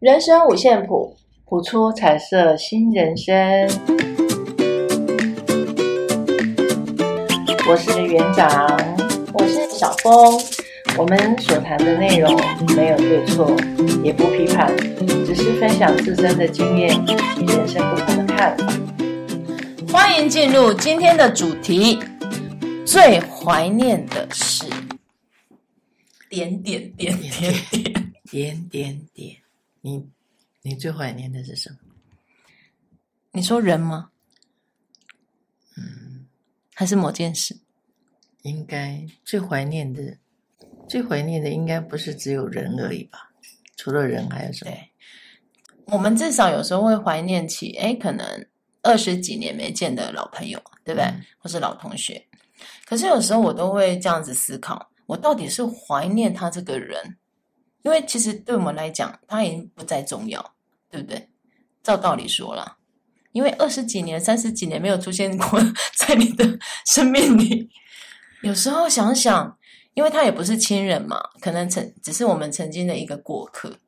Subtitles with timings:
[0.00, 1.14] 人生五线谱，
[1.44, 3.36] 谱出彩色新人生。
[7.68, 8.48] 我是园长，
[9.34, 10.40] 我是小峰。
[10.96, 12.34] 我们所谈的内容
[12.74, 13.54] 没有对错，
[14.02, 14.74] 也不批判，
[15.26, 16.98] 只是分享自身的经验
[17.38, 18.72] 与人生不同的看法。
[19.92, 21.98] 欢迎进入今天的主题：
[22.86, 24.64] 最怀念的事。
[26.30, 27.30] 点点点点
[27.70, 27.92] 点
[28.30, 29.36] 点点点，
[29.80, 30.08] 你
[30.62, 31.76] 你最怀念的是什么？
[33.32, 34.10] 你说人吗？
[35.76, 36.26] 嗯，
[36.74, 37.56] 还是某件事？
[38.42, 40.16] 应该最怀念的，
[40.88, 43.30] 最怀念的应该不是只有人而已吧？
[43.76, 44.72] 除了人还有什么？
[45.86, 48.46] 我们至少有时候会怀念起，哎，可能
[48.82, 51.04] 二十几年没见的老朋友，对不对？
[51.04, 52.26] 嗯、或是老同学。
[52.84, 54.90] 可是有时候我都会这样子思考。
[55.06, 57.16] 我到底是怀念他这个人，
[57.82, 60.54] 因为其实对我们来讲，他已经不再重要，
[60.90, 61.28] 对不对？
[61.82, 62.76] 照道理说啦，
[63.32, 65.60] 因为二十几年、三十几年没有出现过
[65.96, 67.68] 在你的生命里，
[68.42, 69.58] 有时候想想，
[69.94, 73.78] 因为他也不是亲人嘛，可能曾只是我们曾经的一个过客、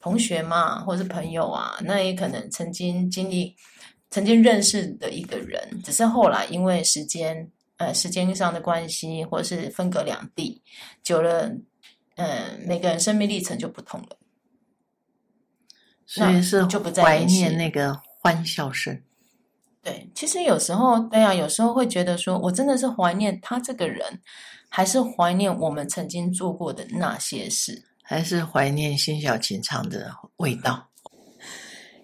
[0.00, 3.54] 同学嘛，或是朋友啊，那也可能曾经经历、
[4.10, 7.50] 曾经认识的一个人，只是后来因为时间。
[7.78, 10.62] 呃，时间上的关系，或是分隔两地，
[11.02, 11.50] 久了，
[12.16, 14.16] 嗯、呃，每个人生命历程就不同了，
[16.06, 19.02] 所以是就不再怀念那个欢笑声。
[19.82, 24.20] 对，其实有时候，对啊，有时候会觉得说，我真的是怀念他这个人，
[24.68, 30.90] 还是怀念我们曾经做过的那些事，还是怀念辛晓琴唱的味道？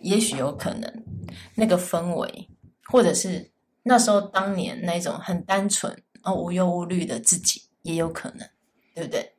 [0.01, 1.05] 也许有可能，
[1.55, 2.49] 那个氛围，
[2.85, 3.51] 或者是。
[3.85, 8.47] 那时候，当年那种很单纯、啊无忧无虑的自己，也有可能，
[8.95, 9.33] 对不对？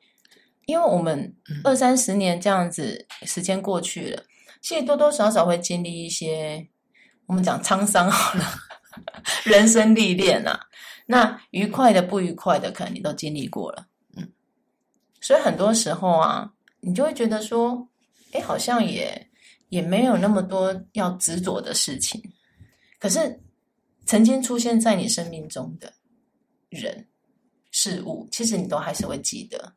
[0.70, 4.24] 因为我们二三十年这样子时间过去了，
[4.62, 6.68] 其实多多少少会经历一些
[7.26, 8.46] 我们讲沧桑好了，
[9.46, 10.60] 人生历练啊。
[11.08, 14.32] 那愉快的、不愉快的，可能你都经历过了，嗯。
[15.20, 17.90] 所以很多时候啊，你就会觉得说，
[18.32, 19.30] 哎，好像也
[19.70, 22.22] 也没有那么多要执着的事情，
[23.00, 23.42] 可是。
[24.06, 25.94] 曾经出现在你生命中的
[26.70, 27.08] 人
[27.70, 29.72] 事物，其实你都还是会记得，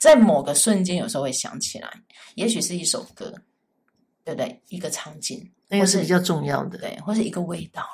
[0.00, 1.90] 在某个瞬间，有时候会想起来，
[2.34, 3.34] 也许是一首歌，
[4.24, 4.60] 对不对？
[4.68, 7.86] 一个场景，那个是比较重要的，对，或是一个味道。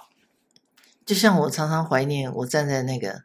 [1.07, 3.23] 就像我常常怀念，我站在那个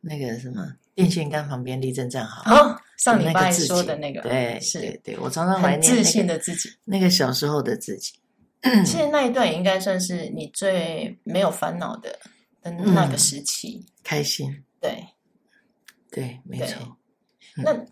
[0.00, 8.12] 那个什么电线杆旁边立正站好，哦，上礼拜说的那个，对，是对，对，我常常怀念、那个、自信的自己，那个小时候的自己。
[8.84, 12.16] 其实那一段也应该算是你最没有烦恼的
[12.60, 14.62] 的那个时期，嗯、开心。
[14.80, 15.04] 对，
[16.10, 16.96] 对，没错。
[17.56, 17.86] 嗯、那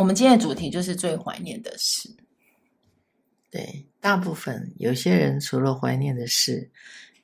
[0.00, 2.08] 我们今天的主题就是最怀念的事。
[3.50, 6.70] 对，大部分有些人除了怀念的事，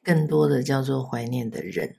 [0.04, 1.97] 更多的叫做怀念的人。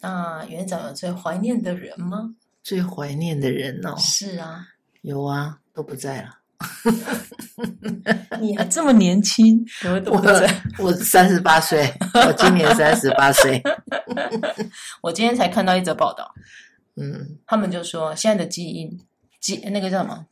[0.00, 2.36] 那园长有最怀念的人吗？
[2.62, 4.68] 最怀念的人哦，是啊，
[5.00, 6.38] 有啊，都不在了。
[8.40, 10.22] 你还这么年轻，我
[10.78, 13.60] 我三十八岁，我今年三十八岁。
[15.02, 16.32] 我今天才看到一则报道，
[16.96, 19.00] 嗯，他们就说现在的基因
[19.40, 20.26] 基那个叫什么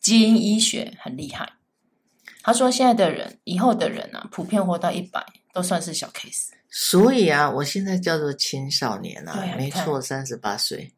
[0.00, 1.52] 基因医学很厉害。
[2.42, 6.48] 他说现在的人，以后的人啊，普遍活到一百都算是小 case。
[6.70, 10.92] 所以啊，我现在叫做青少年啊，没错，三十八岁。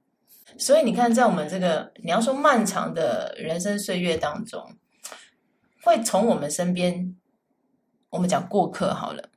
[0.56, 4.64] 所以你看，在我们这个你要说漫长的人生岁月当中，
[5.82, 7.16] 会从我们身边，
[8.10, 9.28] 我们讲过客好了，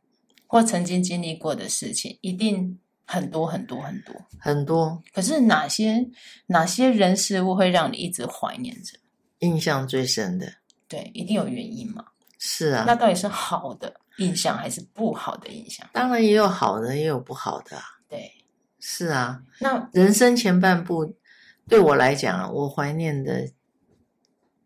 [0.46, 5.02] 或曾经经历过的事情，一定很多很多很多很多。
[5.14, 6.06] 可是哪些
[6.46, 9.00] 哪些人事物会让你一直怀念着？
[9.40, 10.52] 印象最深的，
[10.88, 12.04] 对，一定有原因嘛？
[12.38, 12.84] 是啊。
[12.86, 15.88] 那到底是好的印象还是不好的印象？
[15.94, 17.84] 当然也有好的，也有不好的啊。
[18.10, 18.32] 对。
[18.80, 21.16] 是啊，那人生前半部
[21.68, 23.52] 对我来讲啊，我怀念的，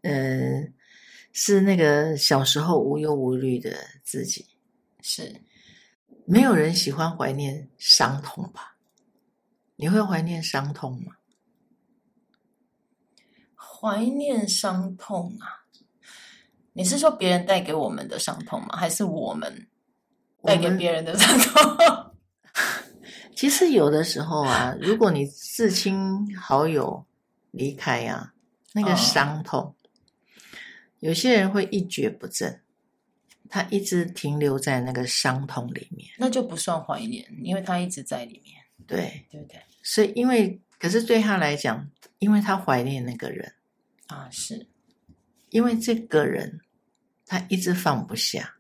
[0.01, 0.73] 嗯、呃，
[1.31, 3.71] 是那个小时候无忧无虑的
[4.03, 4.45] 自己。
[5.01, 5.33] 是，
[6.25, 8.77] 没有人喜欢怀念伤痛吧？
[9.75, 11.13] 你会怀念伤痛吗？
[13.55, 15.65] 怀念伤痛啊？
[16.73, 18.77] 你是说别人带给我们的伤痛吗？
[18.77, 19.67] 还是我们
[20.43, 22.15] 带给别人的伤痛？
[23.35, 27.03] 其实有的时候啊，如果你至亲好友
[27.49, 28.33] 离开呀、啊，
[28.73, 29.75] 那个伤痛，哦、
[30.99, 32.60] 有些人会一蹶不振，
[33.51, 38.55] 他一直停留在那个伤痛里面，那就不算怀念，因为他一直在里面。
[38.87, 39.61] 对，对不对？
[39.83, 43.53] 所以，因为可是对他来讲，因为他怀念那个人
[44.07, 44.67] 啊，是，
[45.49, 46.61] 因为这个人
[47.25, 48.55] 他一直放不下。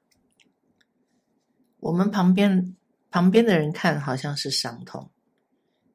[1.79, 2.75] 我们旁边
[3.09, 5.09] 旁边的人看好像是伤痛，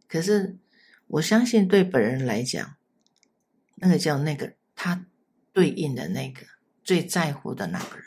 [0.08, 0.56] 可是
[1.06, 2.76] 我相信对本人来讲，
[3.74, 5.04] 那个叫那个他
[5.52, 6.46] 对应的那个
[6.82, 8.06] 最在乎的那个人。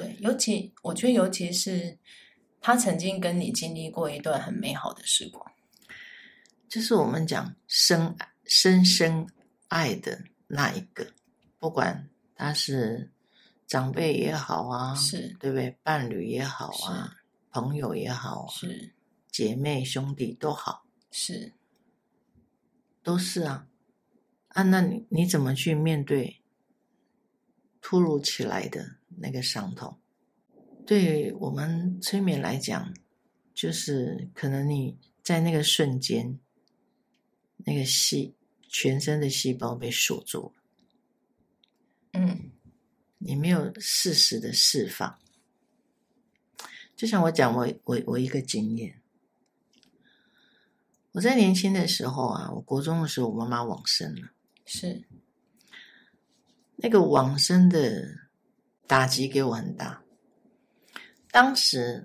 [0.00, 1.98] 对，尤其我觉得，尤其是
[2.60, 5.44] 他曾经跟你经历过一段很美好的时光，
[6.68, 9.26] 就是我们讲深深深
[9.68, 11.06] 爱的那一个，
[11.58, 13.10] 不管他是。
[13.70, 15.70] 长辈也好啊，是对不对？
[15.84, 17.16] 伴侣也好啊，
[17.52, 18.92] 朋友也好啊，是
[19.30, 21.52] 姐妹兄弟都好，是
[23.04, 23.68] 都是啊。
[24.48, 26.42] 啊，那你你怎么去面对
[27.80, 29.98] 突如其来的那个伤痛？
[30.86, 32.94] 对我们催眠来讲，
[33.54, 36.38] 就是可能你在那个瞬间，
[37.58, 38.34] 那个细
[38.68, 40.62] 全身的细胞被锁住了，
[42.12, 42.50] 嗯。
[43.22, 45.18] 你没有适时的释放，
[46.96, 49.02] 就像我讲，我我我一个经验，
[51.12, 54.30] 我在年轻的时候啊，我国中的时候，我妈妈往生了，
[54.64, 55.04] 是
[56.76, 58.29] 那个往生的
[58.90, 60.02] 打击给我很大。
[61.30, 62.04] 当时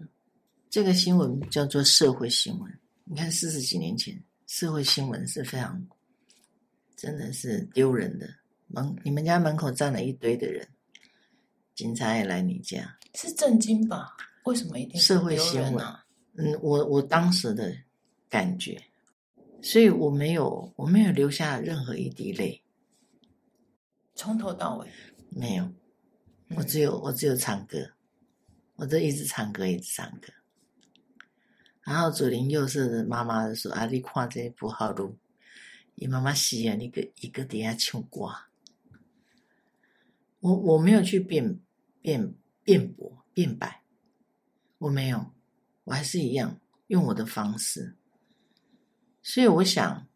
[0.70, 5.84] 这个新闻叫做社会新闻，你看四十几年前，社会新闻是非常
[6.96, 8.30] 真的是丢人的，
[8.68, 10.64] 门你们家门口站了一堆的人。
[11.74, 14.16] 警察也来你家，是震惊吧？
[14.44, 15.84] 为什么一定、啊、社会新闻？
[16.38, 17.76] 嗯，我我当时的
[18.30, 18.80] 感觉，
[19.60, 22.62] 所以我没有我没有留下任何一滴泪，
[24.14, 24.88] 从头到尾
[25.32, 25.68] 没有，
[26.50, 27.92] 我只有、我只有唱歌，
[28.76, 30.34] 我就一直唱歌一直唱歌，
[31.82, 35.18] 然后左邻右舍的妈妈就说：“啊，你看这不好路，
[35.96, 38.30] 你妈妈死啊，你个一个底下唱歌。”
[40.40, 41.60] 我我没有去辩。
[42.06, 43.82] 辩辩驳辩白，
[44.78, 45.34] 我没有，
[45.86, 47.96] 我还是一样用我的方式。
[49.24, 50.08] 所以我想，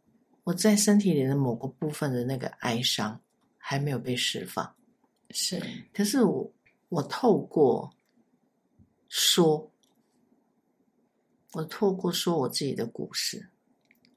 [0.43, 3.19] 我在身体里的某个部分的那个哀伤
[3.57, 4.75] 还没有被释放。
[5.31, 5.61] 是，
[5.93, 6.51] 可是我
[6.89, 7.93] 我透过
[9.09, 9.71] 说，
[11.51, 13.47] 我透过说我自己的故事，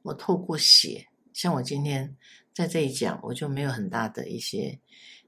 [0.03, 2.17] 我透过写，像我今天
[2.55, 4.79] 在这里讲，我就没有很大的一些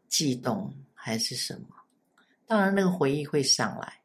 [0.08, 1.68] 悸动还是什么。
[2.46, 4.00] 当然，那个回忆会上来，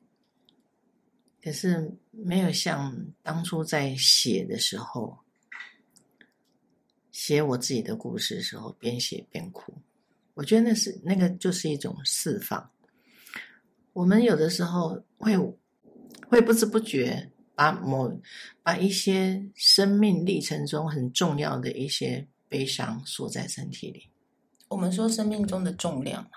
[1.42, 5.18] 可是没有像当初在写的时候，
[7.12, 9.74] 写我自己的故事的时候，边写边哭。
[10.40, 12.72] 我觉得那是那个就是一种释放。
[13.92, 15.38] 我们有的时候会
[16.30, 18.10] 会不知不觉把某
[18.64, 24.08] 把一些生命历程中很重要的一些悲伤锁在身体里。
[24.70, 26.30] 我们说生命中的重量嘛。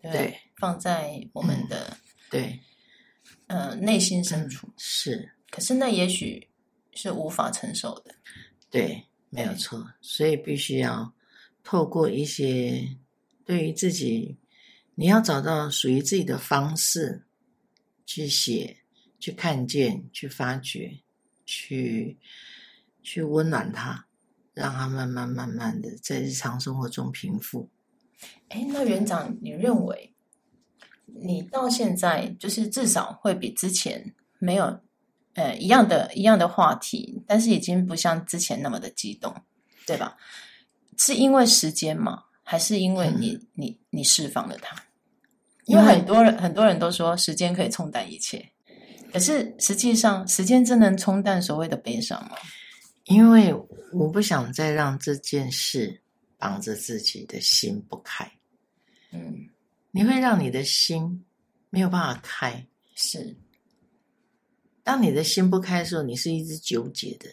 [0.00, 1.96] 对，对，放在我们的、嗯、
[2.30, 2.60] 对，
[3.48, 6.48] 呃，内心深处、嗯、是，可是那也许
[6.94, 8.14] 是无法承受的。
[8.70, 11.12] 对，没有错，所以必须要
[11.62, 12.96] 透过一些
[13.52, 14.38] 对于自己，
[14.94, 17.26] 你要找到属于自己的方式
[18.06, 18.78] 去写、
[19.20, 21.00] 去看见、去发掘、
[21.44, 22.16] 去
[23.02, 24.06] 去温暖它，
[24.54, 27.68] 让它慢慢慢慢的在日常生活中平复。
[28.48, 30.14] 哎，那园长，你认为
[31.04, 34.80] 你到现在就是至少会比之前没有
[35.34, 39.36] 呃一样的一样的话题，但是已经不像之前那么的激动，
[39.86, 40.16] 对吧？
[40.96, 42.24] 是因为时间吗？
[42.42, 44.76] 还是因为你、嗯、你你释放了它？
[45.64, 48.46] 因为很多人很多人都说时间可以冲淡一切，
[49.12, 52.36] 可是实际上时间真能冲淡所谓的悲伤吗？
[53.04, 53.54] 因为
[53.92, 56.00] 我不想再让这件事。
[56.42, 58.28] 绑着自己的心不开，
[59.12, 59.48] 嗯，
[59.92, 61.24] 你会让你的心
[61.70, 62.66] 没有办法开。
[62.96, 63.36] 是，
[64.82, 67.28] 当你的心不开的时候，你是一直纠结的。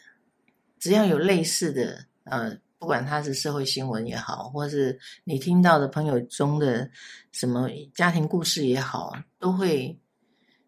[0.77, 6.89] 只要有类似的，呃，不管它是社会新闻也好，或是你听到的朋友中的
[7.31, 9.99] 什么家庭故事也好，都会，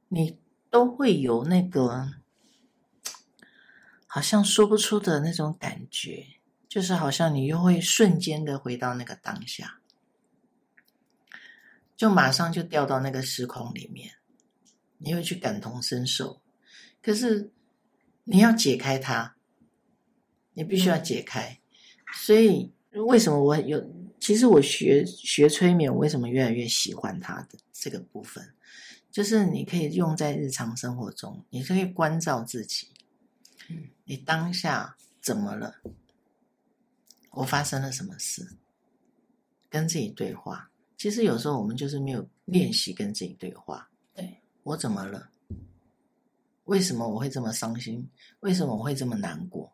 [0.09, 0.37] 你
[0.69, 2.07] 都会有那个
[4.05, 6.27] 好像说不出的那种感觉。
[6.67, 9.81] 就是好像你又会瞬间的回到那个当下，
[11.97, 14.13] 就马上就掉到那个时空里面，
[14.97, 16.41] 你会去感同身受。
[17.01, 17.51] 可是
[18.23, 19.35] 你要解开它，
[20.53, 21.60] 你必须要解开。
[22.13, 23.83] 所以为什么我有？
[24.19, 28.47] 其实我学学催眠，我为什么越来越喜欢它的这个部分？
[29.09, 32.87] 就是你可以用在日常生活中，你可以关照自己。
[34.03, 35.75] 你当下怎么了？
[37.31, 38.47] 我发生了什么事？
[39.69, 43.89] 跟自己对话，其实有时候我们就是没有练习跟自己对话。
[44.13, 45.29] 对，我怎么了？
[46.65, 48.07] 为什么我会这么伤心？
[48.41, 49.73] 为什么我会这么难过？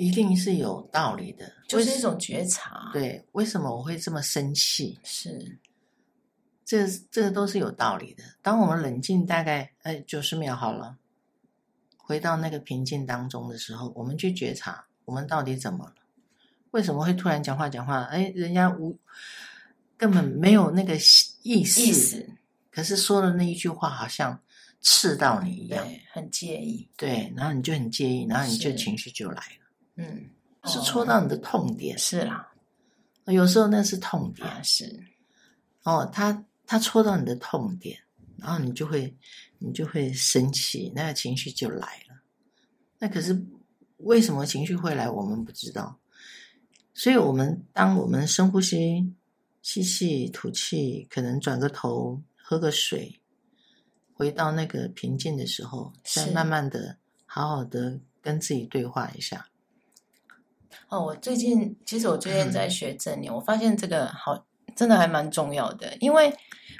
[0.00, 2.90] 一定是有道理的，就是一种觉察。
[2.90, 4.98] 对，为什么我会这么生气？
[5.04, 5.58] 是，
[6.64, 8.24] 这这个都是有道理的。
[8.40, 10.96] 当我们冷静大概哎九十秒好了，
[11.98, 15.94] 回到那个平静当中的时候，我们去觉察我们到底怎么了？
[16.70, 18.04] 为什么会突然讲话讲话？
[18.04, 18.98] 哎，人家无
[19.98, 20.94] 根本没有那个
[21.42, 22.26] 意思，意思，
[22.70, 24.40] 可是说的那一句话好像
[24.80, 26.88] 刺到你一样，很介意。
[26.96, 29.59] 对，然后你就很介意，然后你就情绪就来了。
[29.96, 30.30] 嗯，
[30.64, 32.52] 是戳到你的痛点，是啦。
[33.26, 35.04] 有时候那是痛点，啊、是。
[35.84, 37.98] 哦，他他戳到你的痛点，
[38.36, 39.16] 然后你就会
[39.58, 42.22] 你就会生气，那个情绪就来了。
[42.98, 43.40] 那可是
[43.98, 45.98] 为什么情绪会来，我们不知道。
[46.92, 49.14] 所以，我们当我们深呼吸，
[49.62, 53.20] 吸气吐气，可能转个头喝个水，
[54.12, 59.46] 回到那个平静的时候，再慢慢的好好的跟自己对话一下。
[60.88, 64.44] 哦，我最近其实我最近在学正念，嗯，我发现这个好
[64.76, 66.32] 真的还蛮重要的，因为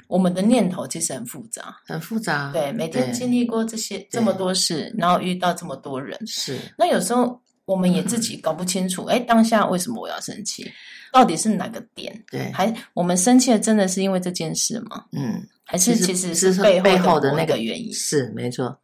[0.07, 2.51] 我们的念头其实很复杂，很复杂。
[2.51, 6.57] 对，每天经历过这些这么多事，然后遇到这么多人，是。
[6.77, 7.39] 那有时候
[7.71, 10.69] 我们也自己搞不清楚，哎，嗯，当下为什么我要生气？
[11.13, 12.23] 到底是哪个点？
[12.29, 15.05] 对，还我们生气的真的是因为这件事吗？
[15.11, 17.93] 嗯，还是其实是背后背后的那个原因？
[17.93, 18.77] 是没错，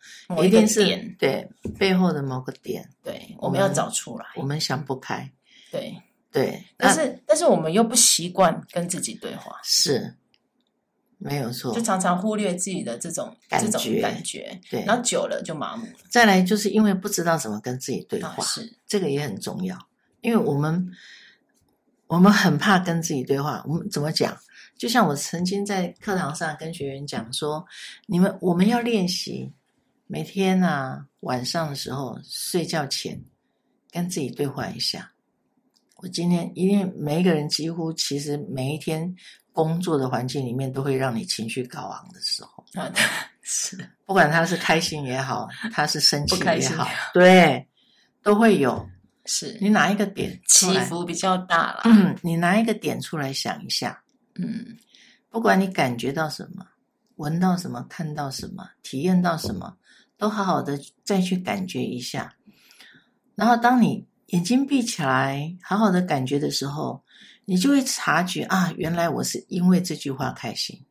[0.43, 0.85] 一定是
[1.19, 2.87] 对背后的某个点。
[3.03, 4.25] 对，我们要找出来。
[4.35, 5.29] 我们想不开。
[5.71, 5.95] 对
[6.31, 10.13] 对，但是但是我们又不习惯跟自己对话，是
[11.17, 15.93] 没有错，就常常忽略自己的这种感觉这种感觉，对，然后久了就麻木了。
[16.09, 19.77] 再来就是因为不知道怎么跟自己对话，啊、是这个也很重要，
[20.21, 20.91] 因为我们
[22.05, 23.63] 我们很怕跟自己对话。
[23.67, 24.37] 我们怎么讲？
[24.77, 27.65] 就像我曾经在课堂上跟学员讲说，
[28.05, 29.51] 你们我们要练习
[30.05, 33.19] 每天啊晚上的时候睡觉前
[33.89, 35.11] 跟自己对话一下。
[35.95, 39.15] 我今天，一定每一个人几乎其实每一天
[39.57, 42.93] 工作的环境里面都会让你情绪高昂的时候，啊，
[43.41, 47.67] 是，不管他是开心也好，他是生气也好，也好对，
[48.21, 48.87] 都会有。
[49.25, 51.81] 是你哪一个点起伏比较大了？
[51.85, 53.99] 嗯，你拿一个点出来想一下，
[54.35, 54.77] 嗯，
[55.31, 56.63] 不管你感觉到什么，
[57.15, 59.75] 闻到什么，看到什么，体验到什么，
[60.19, 62.35] 都好好的再去感觉一下，
[63.33, 64.05] 然后当你。
[64.31, 67.01] 眼睛闭起来，好好的感觉的时候，
[67.49, 70.85] 你就会察觉啊，原来我是因为这句话开心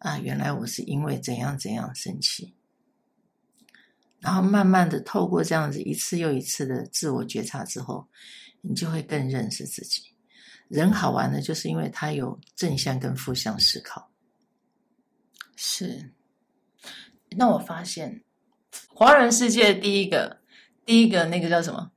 [0.00, 2.54] 啊，原来我是因为怎样怎样生气。
[4.20, 8.06] 然后慢慢的透过这样子一次又一次的自我觉察之后，
[8.60, 10.02] 你就会更认识自己。
[10.68, 14.10] 人好玩的就是因为他有正向跟负向思考。
[15.56, 16.12] 是。
[17.30, 18.22] 那我发现，
[18.88, 20.42] 华人世界第一个
[20.84, 21.92] 第一个那个叫什么？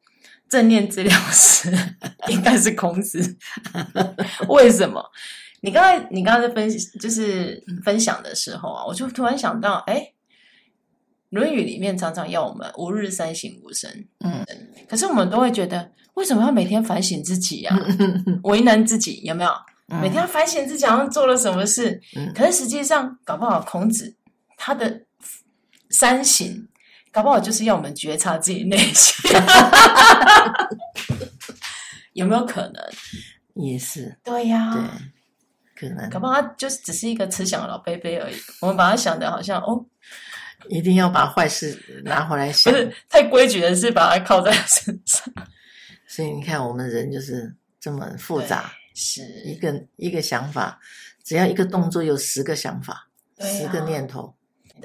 [0.50, 1.72] 正念治疗师
[2.30, 3.38] 应该是孔子，
[4.50, 5.04] 为什么？
[5.62, 9.96] 你刚才你刚才在分就是分享的时候啊，我就突然想到，哎，
[11.30, 14.46] 《论语》里面常常要我们吾日三省吾身，嗯，
[14.88, 17.80] 可是我们都会觉得，为什么要每天反省自己呀、啊？
[18.44, 19.52] 为难自己有没有？
[20.02, 22.00] 每天要反省自己，好像做了什么事？
[22.36, 24.16] 可是实际上，搞不好孔子
[24.58, 25.02] 他的
[25.90, 26.68] 三省。
[27.18, 29.32] 搞不好就是要我们觉察自己内心，
[32.14, 32.84] 有没有可能？
[33.56, 35.02] 也是，对呀、啊，
[35.76, 36.08] 对，可能。
[36.12, 38.36] 搞不好他就是只是一个慈祥的老伯伯而已。
[38.62, 39.84] 我们把他想的好像哦，
[40.70, 45.34] 一定要把坏事拿回来想，不是太规矩的是，把它靠在身上。
[46.08, 50.80] 所以你看，我们人就是这么复杂，是一个一个想法，
[51.24, 53.08] 只要一个动作有十个想法，
[53.40, 54.32] 啊、十个念头。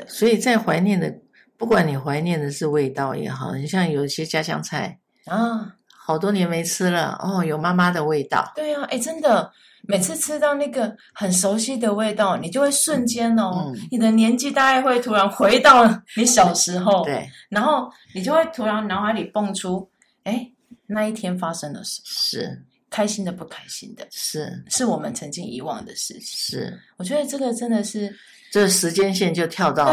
[0.09, 1.15] 所以在怀念的。
[1.63, 8.53] 不管你怀念的是味道也好，你像有一些家乡菜啊，好多年没吃了哦，有妈妈的味道。
[8.57, 9.49] 对啊，哎，真的，
[9.83, 15.85] 每次吃到那个很熟悉的味道，你就会瞬间哦，嗯、你的年纪大概会突然回到
[16.19, 19.89] 你小时候，对，然后你就会突然脑海里蹦出，
[20.25, 20.51] 哎，
[20.89, 22.05] 那一天发生了什么？
[22.07, 24.05] 是开心的，不开心的？
[24.11, 26.23] 是是我们曾经遗忘的事情。
[26.25, 28.13] 是，我觉得这个真的是。
[28.53, 29.87] 这时间线就跳到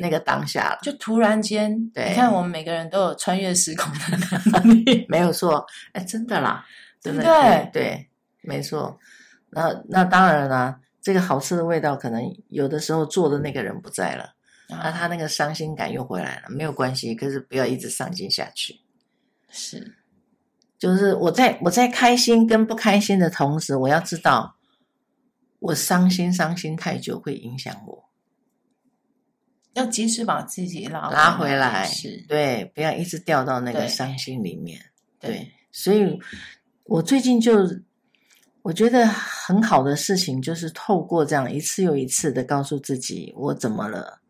[0.00, 4.16] 那个当下了，就突然间，对，你看我们每个人都有穿越时空的
[4.52, 6.64] 能力， 没有错，哎，真的啦，
[7.00, 8.08] 真的对对，对，
[8.42, 8.96] 没错。
[9.50, 14.32] 那那当然啦，这个好吃的味道，可能有的时候做的那个人不在了，
[14.68, 18.78] 那、啊、他那个伤心感又回来了，没有关系，可是不要一直伤心下去。
[19.50, 19.96] 是，
[20.78, 24.54] 就是我在我在开心跟不开心的同时，我要知道。
[25.64, 28.10] 我伤心伤心太久会影响我，
[29.72, 34.78] 要及时把自己拉拉回来，是对，不要一直掉到那个伤心里面。
[35.18, 36.20] 对，对，所以
[36.82, 37.66] 我最近就
[38.60, 44.20] 我觉得很好的事情，就是透过这样一次又一次的告诉自己，我怎么了，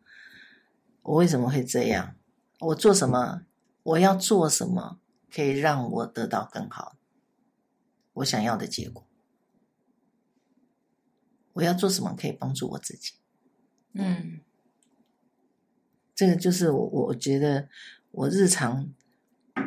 [1.01, 2.15] 我为什么会这样，
[2.61, 3.41] 我做什么，
[3.83, 4.99] 我要做什么，
[5.29, 6.95] 可以让我得到更好
[8.13, 9.04] 我想要的结果。
[11.55, 13.13] 我要做什么可以帮助我自己？
[13.93, 14.41] 嗯，
[16.13, 17.69] 这个就是我我觉得
[18.11, 18.89] 我日常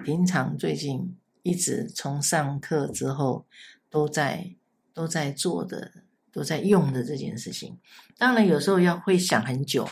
[0.05, 3.47] 平常最近一直从上课之后
[3.89, 4.55] 都在
[4.93, 7.79] 都在做的都在用的这件事情。
[8.19, 9.89] 当然有时候要会想很久，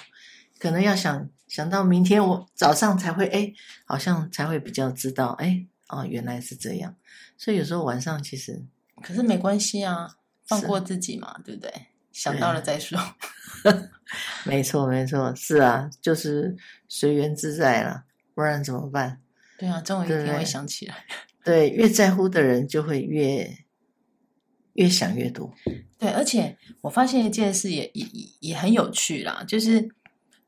[0.59, 3.55] 可能要想想到明天我早上才会哎，
[3.87, 6.95] 好像才会比较知道哎哦原来是这样。
[7.38, 8.62] 所以有时候晚上其实
[9.03, 10.19] 可是没关系啊。
[10.47, 11.73] 放过自己嘛，对不对？
[12.12, 12.99] 想到了再说。
[14.47, 16.57] 没错，没错，是啊，就是
[16.88, 19.21] 随缘自在了，不然怎么办？
[19.59, 21.05] 对啊，总有一天会想起来。
[21.45, 23.59] 对，越在乎的人就会越
[24.75, 25.53] 越想越多。
[25.99, 28.07] 对，而且我发现一件事也也
[28.41, 29.87] 也很有趣啦，就是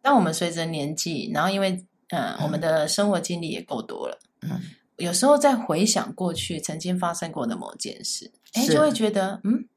[0.00, 1.72] 当我们随着年纪，然后因为
[2.08, 4.60] 嗯、呃，我们的生活经历也够多了，嗯，
[4.96, 9.68] 有时候在回想过去曾经发生过的某件事，哎，就会觉得嗯。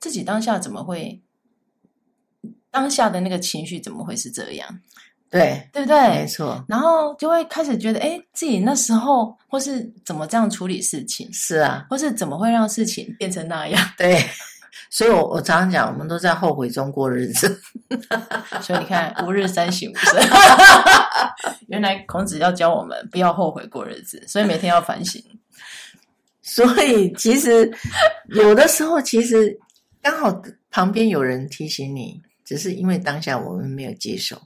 [0.00, 1.22] 自己当下怎么会？
[2.70, 4.80] 当下的那个情绪怎么会是这样？
[5.30, 5.98] 对，对不对？
[6.10, 6.62] 没错。
[6.68, 11.32] 然后就会开始觉得，哎，自己那时候或是怎么这样处理事情？
[11.32, 13.82] 是啊，或是怎么会让事情变成那样？
[13.96, 14.22] 对。
[14.90, 17.58] 所以我，我我常常讲，我们都在后悔中过日子。
[18.62, 20.22] 所以你看，吾日三省吾身。
[21.68, 25.20] 原来孔子要教我们不要后悔过日子，所以每天要反省。
[26.42, 27.72] 所以，其实
[28.28, 29.58] 有的时候，其实。
[30.10, 34.40] 刚好旁边有人提醒你，只是因为当下我们没有接受。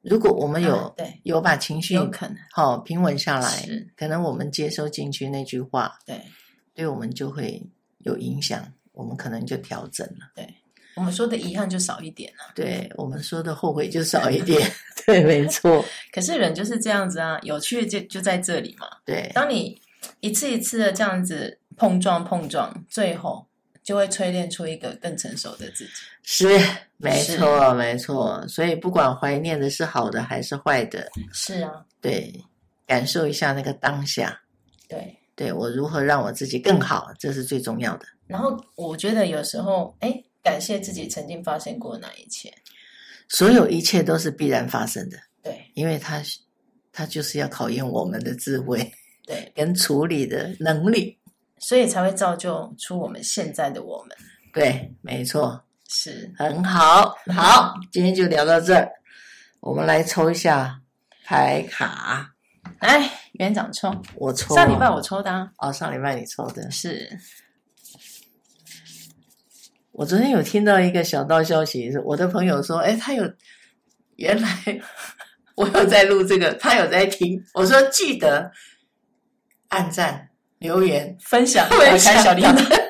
[0.00, 6.18] 如果我们有、啊、对有把情绪有可能好平稳下来，可能我们接收进去那句话，对，
[6.72, 7.62] 对我们就会
[7.98, 10.30] 有影响，我们可能就调整了。
[10.34, 10.48] 对，
[10.96, 14.66] 我们说的遗憾就少一点了，对我们说的后悔就少一点。
[15.04, 15.84] 对， 没错。
[16.10, 18.86] 可是人就是这样子啊，有趣就就在这里嘛。
[19.04, 19.78] 对，当你
[20.20, 23.49] 一次一次的这样子碰撞碰撞，最后。
[23.82, 25.90] 就会淬炼出一个更成熟的自己。
[26.22, 26.46] 是，
[26.96, 28.44] 没错，没错。
[28.46, 32.32] 所以不管怀念的是好的还是坏的，是啊，对，
[32.86, 34.40] 感受一下那个当下。
[34.88, 38.06] 对，对我如何让我自己更好，这是最重要的。
[38.26, 42.52] 然后我觉得有时候，哎，感谢自己曾经发生过那一切。
[43.28, 45.16] 所有一切都是必然发生的。
[45.42, 46.22] 对，因为它，
[46.92, 48.92] 它就是要考验我们的智慧，
[49.24, 51.16] 对，跟处理的能力。
[51.60, 54.16] 所以才会造就出我们现在的我们。
[54.52, 57.14] 对，没错，是很好。
[57.32, 58.90] 好，今天就聊到这儿。
[59.60, 60.80] 我们来抽一下
[61.24, 62.34] 牌卡。
[62.80, 64.54] 来，园长抽，我抽。
[64.54, 65.52] 上礼拜我抽的啊。
[65.58, 66.68] 哦，上礼拜你抽的。
[66.70, 67.18] 是。
[69.92, 73.30] 我昨天有听到一个小道消息，是我的朋友说：“哎，他有
[74.16, 74.48] 原来
[75.56, 78.50] 我有在录这个，他有在听。”我说：“记得
[79.68, 80.29] 按赞。”
[80.60, 82.54] 留言 分享，打开小铃铛。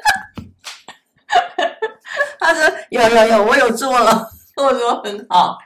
[2.39, 5.57] 他说：“有有有，我有做了。”我说：“很好。”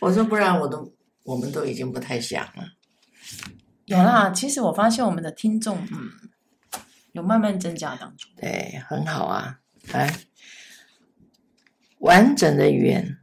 [0.00, 0.92] 我说：“不然我都，
[1.24, 2.64] 我们都已经不太想了。”
[3.86, 6.10] 有啦，其实我发现我们的听众，嗯，
[7.12, 8.30] 有慢慢增加当中。
[8.36, 9.60] 对，很好啊。
[9.92, 10.14] 来，
[12.00, 13.16] 完整的语言，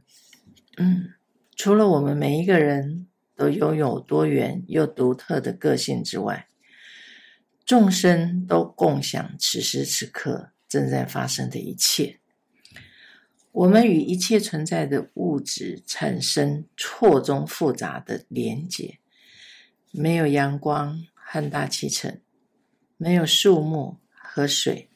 [0.78, 1.10] 嗯，
[1.56, 6.47] 除了我们每一个人都拥有多元又独特的个性之外。
[7.68, 12.18] 众生都共享此时此刻正在发生的一切。
[13.52, 18.98] 我们与一切存在的物质产生错综复杂的连结。
[19.90, 22.18] 没有阳光和大气层，
[22.96, 24.88] 没有树木和水，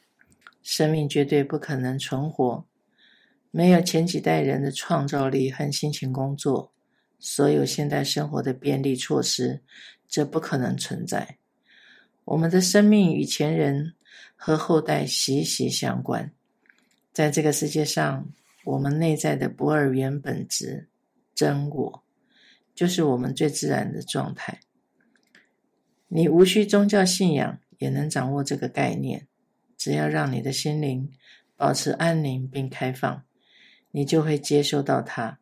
[0.62, 2.66] 生命绝对不可能存活。
[3.50, 6.72] 没有前几代人的创造力和辛勤工作，
[7.18, 9.60] 所有现代生活的便利措施，
[10.08, 11.36] 则不可能存在。
[12.24, 13.94] 我们的生命与前人
[14.36, 16.32] 和后代息息相关，
[17.12, 18.28] 在这个世界上，
[18.64, 20.88] 我们内在的不二原本质
[21.34, 22.04] 真我，
[22.74, 24.60] 就是我们最自然的状态。
[26.06, 29.26] 你无需宗教信仰也能掌握这个概念，
[29.76, 31.10] 只要让你的心灵
[31.56, 33.24] 保持安宁并开放，
[33.90, 35.40] 你就会接收到它。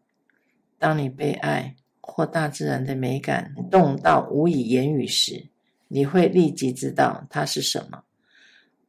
[0.78, 5.49] 当你被爱或大自然的美感动到无以言语时，
[5.92, 8.04] 你会立即知道它是什么。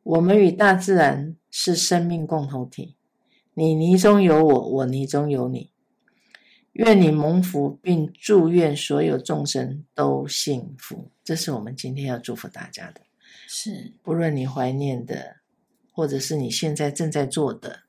[0.03, 2.95] 我们与大自然是生命共同体，
[3.55, 5.71] 你泥中有我，我泥中有你。
[6.73, 11.11] 愿你蒙福，并祝愿所有众生都幸福。
[11.23, 13.01] 这是我们今天要祝福大家的。
[13.47, 15.37] 是，不论你怀念的，
[15.91, 17.79] 或者是你现在正在做的，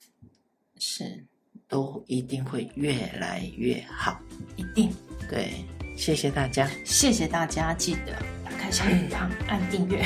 [0.79, 1.25] 是，
[1.69, 4.21] 都一定会越来越好。
[4.57, 4.91] 一定。
[5.31, 5.53] 对，
[5.97, 8.13] 谢谢大家，谢谢大家，记得
[8.45, 10.05] 打开小铃铛，按订阅，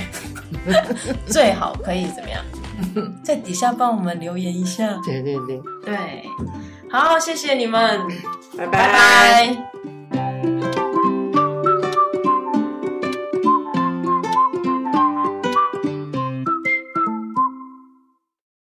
[1.26, 2.44] 最好可以怎么样？
[3.22, 4.98] 在底下帮我们留言一下。
[5.04, 6.24] 对对对，对，
[6.90, 8.00] 好，谢谢你们。
[8.56, 9.75] 拜拜。